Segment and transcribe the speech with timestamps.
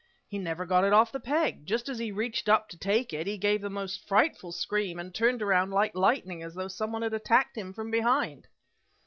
[0.27, 1.67] "He never got it off the peg!
[1.67, 5.13] Just as he reached up to take it, he gave a most frightful scream, and
[5.13, 8.47] turned around like lightning as though some one had attacked him from behind!"